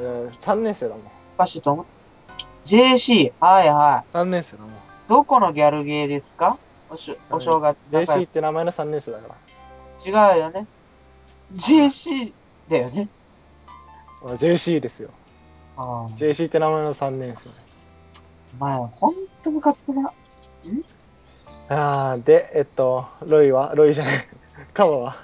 [0.00, 1.02] うん3年生だもん。
[1.36, 2.46] おかしいと思った。
[2.66, 4.16] JC、はいはい。
[4.16, 4.72] 3年生だもん。
[5.08, 6.58] どこのギャルゲーですか？
[6.90, 10.34] おしお正月だから JC って名前の3年生だから。
[10.34, 10.66] 違うよね。
[11.54, 12.32] JC
[12.68, 13.08] だよね。
[14.22, 15.10] あ JC ですよ。
[15.76, 16.08] ああ。
[16.16, 17.50] JC って名前の3年生。
[18.60, 20.12] お前、ほんとムカつくな。
[21.70, 23.72] あー、で、えっと、ロイは？
[23.74, 24.14] ロイじゃない。
[24.74, 25.16] カバは？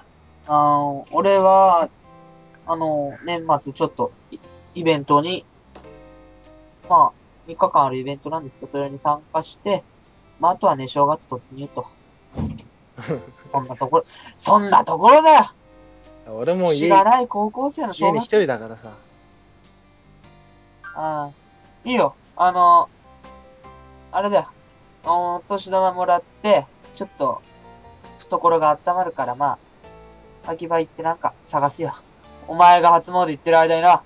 [0.47, 1.89] あの、俺は、
[2.67, 4.39] あの、年末ちょっとイ
[4.75, 5.45] イベントに、
[6.89, 9.83] まあ、3日間あるイベントなんですけど、それに参加して、
[10.41, 11.87] まあ、あとはね、正月突入と。
[13.47, 14.05] そんなところ、
[14.37, 15.51] そんなところだよ
[16.27, 18.07] 俺も家知らない高校生の正月。
[18.07, 18.97] 家に一人だからさ。
[20.95, 21.31] ああ、
[21.85, 22.15] いいよ。
[22.37, 22.89] あの、
[24.11, 24.47] あれだよ。
[25.05, 27.43] お年玉もらって、ちょっと、
[28.21, 29.59] 懐が温まるから、ま
[30.47, 31.95] あ、秋葉行ってなんか探すよ。
[32.49, 34.03] お前が初詣行ってる間にな。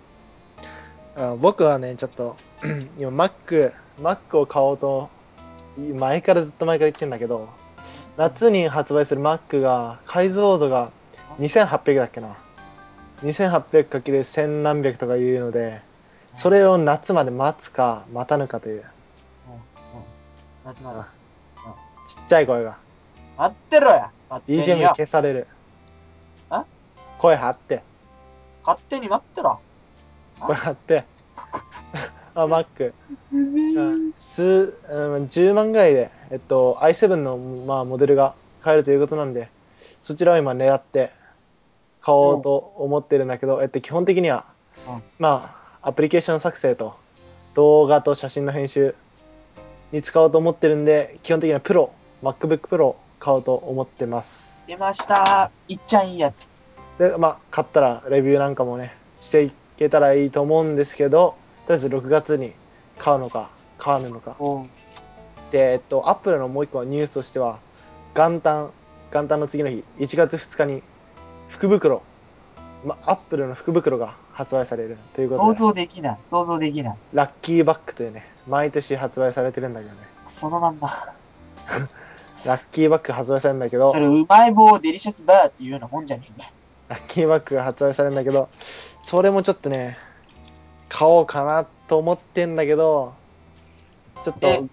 [1.17, 2.37] あ僕はね、ちょっと、
[2.99, 5.09] 今、Mac、Mac を買おうと、
[5.77, 7.49] 前からずっと前から言ってんだけど、
[8.17, 10.91] 夏に発売する Mac が、解像度が
[11.39, 12.37] 2800だっけな。
[13.23, 15.81] 2800×1000 何百とかいうので、
[16.33, 18.85] それを夏まで待つか、待たぬかという、
[20.65, 21.19] 夏まで。
[22.07, 22.77] ちっちゃい声が、
[23.37, 25.47] 待ってろや勝手に BGM 消される
[26.51, 26.65] あ？
[27.19, 27.83] 声張って、
[28.65, 29.61] 勝手に待ってろ。
[30.41, 31.05] 声張って。
[32.43, 32.93] あ、Mac。
[33.33, 39.49] うん数、うん、10万ぐらいで、えっと、i7 の、まあ、モデルが買えるということなんで、
[40.01, 41.11] そちらを今狙って
[42.01, 44.45] 買おうと思ってるんだけど、えっと、基本的には、
[44.89, 46.97] うんまあ、アプリケーション作成と
[47.55, 48.95] 動画と写真の編集
[49.91, 54.65] に使おうと思ってるんで、基本的にはプロ、MacBook Pro を買おうと思ってます。
[54.69, 55.51] 出ました。
[55.67, 56.47] いっちゃんいいやつ。
[56.99, 61.35] で、まあ、買ったらレビューなんかもね、していけたらいいと思うんですけど、
[61.69, 62.55] とりあえず6月に
[62.97, 64.37] 買うのか、買わぬのか。
[64.39, 64.67] おう
[65.53, 67.59] で、えっと、アップルのもう一個のニュースとしては、
[68.15, 68.71] 元旦、
[69.13, 70.83] 元旦の次の日、1月2日に、
[71.51, 72.01] 福袋、
[72.87, 76.19] ま、アップルの福袋が発売されるということ想で、像できない。
[76.25, 76.97] 想像できない。
[77.13, 79.99] ラッキーバッグというね、毎年発売されてるんだけどね、
[80.31, 81.13] そのまんま。
[82.47, 86.51] ラッキーバッグ発売されるんだけどそ、れ、うまい棒デリシャスバーっていうようなもんじゃねえんだよ。
[86.89, 89.99] ラッキーバッグが発売されるんだけど、それもちょっとね、
[90.89, 93.15] 買おうかなと思ってんだけど、
[94.23, 94.69] ちょっえと、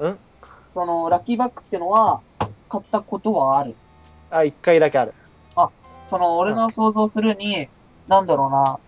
[0.00, 0.18] うん？
[0.74, 2.20] その、ラッキーバッグってのは、
[2.68, 3.74] 買ったことはある？
[4.30, 5.14] あ、一回だけある。
[6.06, 7.68] その、俺の想像するに、
[8.06, 8.78] なんだろうな、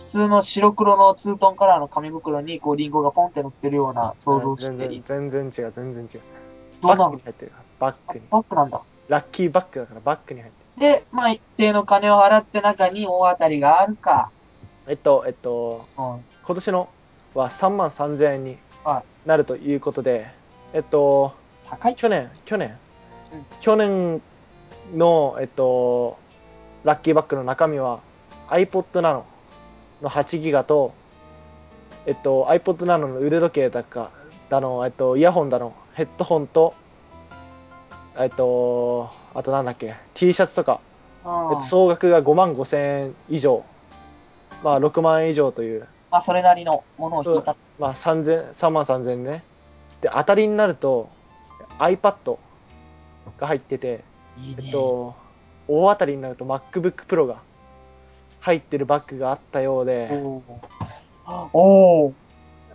[0.00, 6.20] 普通の白黒のツートンカラーの紙袋に、こう、リンゴがポンって乗ってるような想像し全てい然、全然違う、全然違う。
[6.82, 8.24] どうなのバッグに入ってるバッあグに。
[8.30, 8.80] バッグなんだ。
[9.06, 10.92] ラッキーバッグだからバッグに入ってる。
[10.92, 14.30] で、まあ、一定の金を払って中に大当たりがあるか。
[14.86, 16.04] えっと、えっと、うん。
[16.44, 16.88] 今年の
[17.34, 20.28] は3万3000円にはなるということで、
[20.72, 21.34] えっと、
[21.68, 21.94] 高い？
[21.96, 22.78] 去年、去年、
[23.32, 24.22] うん去年
[24.94, 26.18] の、えっと、
[26.84, 28.00] ラッキーバッグの中身は
[28.48, 29.22] iPod Nano
[30.02, 30.92] の8ギガと、
[32.06, 34.10] えっと、iPod Nano の腕時計だか、
[34.50, 36.74] だの、えっと、イヤホンだの、ヘッドホンと、
[38.18, 40.80] えっと、あとなんだっけ、T シャツとか、
[41.24, 41.32] うん。
[41.52, 43.64] えっと、総額が5万5千円以上、
[44.64, 47.54] まあ6万円以上という、まあ、それなりのものを引いた。
[47.78, 49.44] まあ3000 3万3000円ね。
[50.00, 51.08] で、当たりになると
[51.78, 52.38] iPad
[53.38, 54.02] が入ってて、
[54.38, 54.62] いいね。
[54.64, 55.14] えっと、
[55.68, 57.36] 大当たりになると MacBook Pro が
[58.40, 62.12] 入ってるバッグがあったようで、おーおー。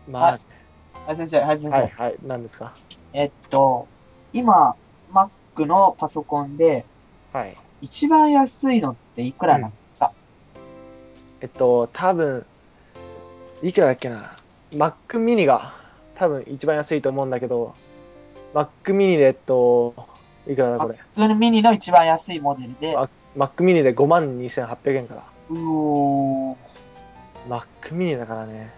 [0.09, 1.71] まはい先生、はい、先あ、生。
[1.71, 2.73] はいはい、なんですか？
[3.13, 3.87] えっと、
[4.31, 4.75] 今、
[5.11, 6.85] Mac のパソコンで、
[7.33, 7.57] はい。
[7.81, 9.88] 一番安いのっていくらなんですか、
[11.41, 12.45] えっと、多分、
[13.61, 14.37] いくらだっけな
[14.71, 15.73] ？Mac mini が
[16.15, 17.75] 多分一番安いと思うんだけど、
[18.53, 19.93] Mac mini で、えっと、
[20.47, 20.77] いくらだ？
[20.77, 20.95] これ。
[21.15, 25.23] 普通の一番安いモデルで、あ Mac mini で5万2800円から。
[25.49, 26.57] うおー。
[27.49, 28.71] Mac mini だからね。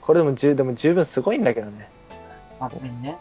[0.00, 1.88] これでも十でも十分すごいんだけどね。
[2.60, 3.16] マックミニね。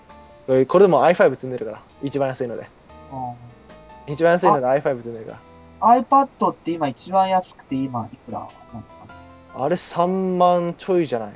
[0.66, 1.82] これでも i5 積んでるから。
[2.02, 2.68] 一番安いので。
[3.12, 3.16] う
[4.10, 5.40] ん一番安いので i5 積んでるか
[5.84, 8.48] iPad って今一番安くて今いくら？
[9.56, 11.34] あれ3万ちょいじゃない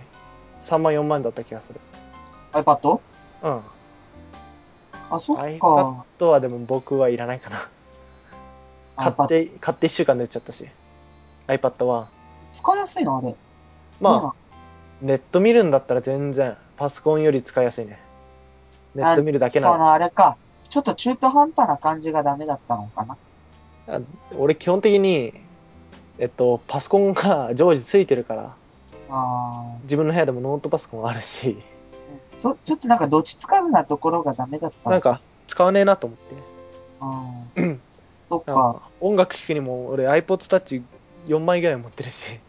[0.62, 1.82] ?3 万4万だった気がする。
[2.54, 3.00] iPad?
[3.44, 3.62] うん。
[5.10, 5.44] あ、そっか。
[5.44, 7.70] iPad はでも僕はいらないかな。
[8.96, 10.66] 買って、買って1週間で売っちゃったし。
[11.48, 12.10] iPad は。
[12.54, 13.18] 使いやすいの？
[13.18, 13.36] あれ。
[14.00, 14.34] まあ、
[15.02, 18.00] ネット見るんだったら全然、パソコンより使いやすいね。
[18.96, 19.78] ネット見るだけなそら。
[19.78, 20.38] のあれか。
[20.70, 23.18] ちょっと中途半端な感じがダメだったのかな。
[23.88, 24.02] あ
[24.38, 25.34] 俺基本的に、
[26.18, 28.56] えっと、パソコンが 常時ついてるから、
[29.10, 34.90] あ自分の部屋でもノートパソコンあるし、ーそちょっとなんかどっちつかずなところがダメだった。
[34.90, 36.36] のなんか使わねえなと思って。
[37.62, 37.82] うん。
[38.30, 38.54] そっか。
[38.54, 40.84] か音楽聴くにも俺 iPod Touch
[41.28, 42.40] 4枚ぐらい持ってるし、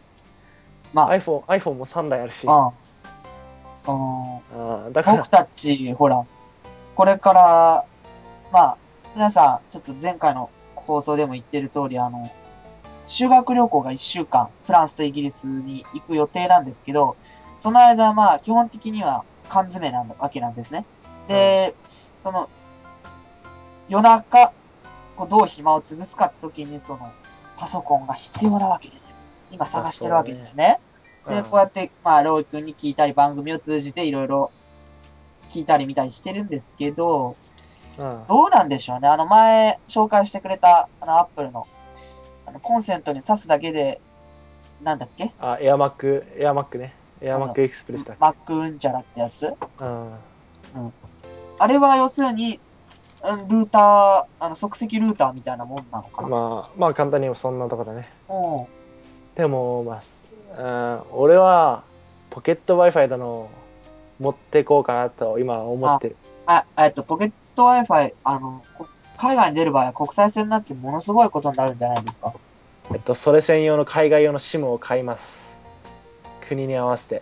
[0.93, 2.73] まあ、iPhone, iPhone も3台あるし、僕、
[5.29, 6.25] たち、ほら、
[6.95, 7.85] これから、
[8.51, 8.77] まあ、
[9.15, 10.49] 皆さん、ちょっと前回の
[10.89, 12.31] 放送でも言ってる通り、あの、
[13.05, 17.15] 修学旅行が1週間、フランスとイギリスに行く予定なんですけど、
[17.59, 20.85] その間、まあ、基本的には缶詰なわけなんですね。
[21.27, 21.75] で、
[22.23, 22.49] その、
[23.87, 24.51] 夜中、
[25.15, 27.11] こうどう暇を潰すかって時に、その、
[27.55, 29.15] パソコンが必要なわけですよ。
[29.51, 30.79] 今探してるわけですね。
[31.27, 34.51] で、うんこうやって、まあ、ロイ君に聞いたり、番組を通じていろいろ
[35.51, 37.35] 聞いたり見たりしてるんですけど、
[37.97, 39.07] うんどうなんでしょうね。
[39.07, 41.67] あの、前、紹介してくれた、あの、アップルの、
[42.45, 43.99] あの、コンセントに挿すだけで、
[44.83, 45.31] なんだっけ？
[45.39, 46.93] あ、エアマック、エアマックね。
[47.21, 48.21] エアマックエクスプレスだっけ？
[48.21, 49.53] マックうんちゃらってやつ？
[49.79, 50.13] うん。
[51.57, 52.59] あれは要するに、
[53.21, 56.27] うんルーター、あの、即席ルーターみたいなもんなのかな？
[56.29, 58.07] まあ、まあ簡単にそんなとこだね。
[58.29, 58.65] うん。
[59.35, 60.25] でも、まあす、
[60.57, 61.83] うん、俺は、
[62.29, 63.49] ポケット Wi-Fi だの、
[64.21, 66.15] 持ってこうかなと今思ってる。
[66.45, 72.33] あ、えっと、ポケット Wi-Fi、あの、こ海外に出る場合は国際線になってものすごいことになるんじゃないですか？
[72.93, 75.57] えっと、それ専用の海外用の SIM を買います。
[76.47, 77.21] 国に合わせて。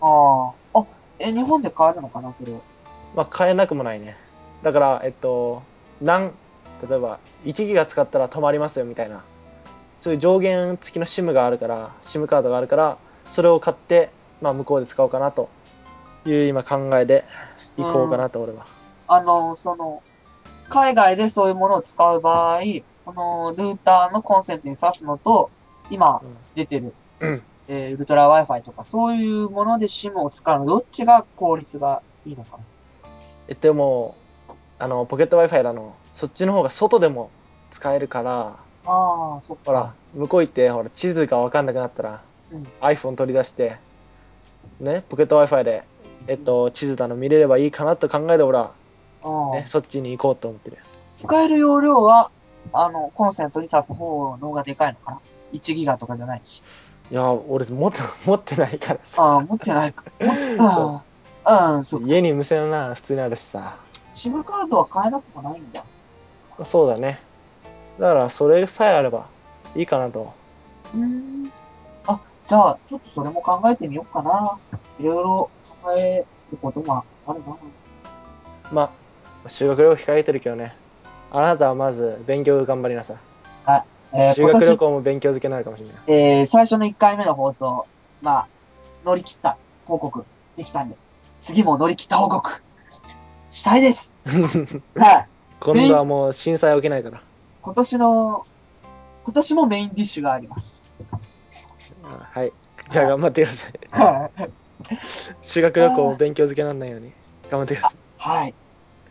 [0.00, 0.78] ああ。
[0.80, 0.84] あ、
[1.18, 2.52] え、日本で買えるのかな、これ。
[3.14, 4.16] まあ、買えなくもないね。
[4.62, 5.62] だから、えっと、
[6.00, 6.32] 何、
[6.88, 9.22] 例えば、1ギガ使ったら止まりますよみたいな、
[10.00, 14.10] そういう上限付きの SIM があるから、SIM カードがあるから、それを買って、
[14.42, 15.48] まあ、向こうで使おうかなと
[16.26, 17.24] いう今考えで
[17.76, 18.66] 行こうかなと、俺は。
[19.12, 20.02] あの、その、
[20.68, 22.60] 海外でそういうものを使う場合、
[23.04, 25.50] このルーターのコンセントに挿すのと、
[25.90, 32.64] 今うん出てる、うんえーウルトラ Wi-Fi とか、そういうもので SIM を使うの、どっちが効率がいいのかな？
[33.48, 34.14] えでも、
[34.78, 37.30] あの、ポケット Wi-Fi だの、そっちの方が外でも
[37.72, 39.62] 使えるから、ああ、そっか。
[39.66, 43.76] ほら、向こう行って、ほら、地図がわかんなくなったら、うん iPhone 取り出して、
[44.78, 45.82] ね、ポケット Wi-Fi で、
[46.28, 48.79] えっと、地図だの見れればいいかなと考えて、俺は、うん
[49.52, 50.78] ね、そっちに行こうと思ってる。
[51.14, 52.30] 使える容量は、
[52.72, 55.20] あの、コンセントに挿す方の方がでかいのかな
[55.52, 56.62] ?1 ギガとかじゃないし。
[57.10, 59.22] いや、俺持って、 持ってないからさ。
[59.22, 60.04] ああ、持ってないか。
[60.20, 61.04] 持ってあ
[61.44, 62.08] あ、うん、そう。
[62.08, 63.76] 家に無線な、普通にあるしさ。
[64.14, 65.84] SIM カードは買えなくもないんだ。
[66.64, 67.20] そうだね。
[67.98, 69.26] だから、それさえあれば
[69.74, 70.32] いいかなと。
[70.94, 71.52] うーん。
[72.06, 74.58] あ、じゃあ、ちょっとそれも考えてみようかな。
[74.98, 75.50] いろいろ
[75.82, 77.56] 考えることもあるな。
[78.70, 78.90] まあ、
[79.46, 80.74] 修学旅行控えてるけどね。
[81.30, 83.16] あなたはまず勉強頑張りなさい。
[84.12, 85.96] えー、修学旅行も勉強漬けになるかもしれない。
[86.08, 87.86] えー、最初の1回目の放送、
[88.22, 88.48] まあ、
[89.04, 90.24] 乗り切った報告
[90.56, 90.96] できたんで、
[91.38, 92.62] 次も乗り切った報告、
[93.50, 94.10] したいです。
[94.96, 95.28] はい。
[95.60, 97.22] 今度はもう震災起きないから。
[97.62, 98.46] 今年の、
[99.24, 100.82] 今年もメインディッシュがあります。
[102.02, 102.52] はい。
[102.88, 103.72] じゃあ頑張ってください。
[103.92, 104.50] はい。
[105.42, 107.12] 修学旅行も勉強漬けにならないように
[107.48, 107.98] 頑張ってください。
[108.18, 108.54] はい。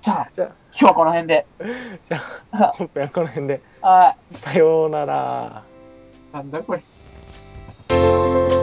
[0.01, 1.45] じゃあ、じゃ今日はこの辺で。
[2.01, 2.21] じゃ
[2.51, 3.61] あ、本編はこの辺で。
[3.81, 5.63] はさようなら。
[6.31, 6.35] い。
[6.35, 8.58] なんだこれ。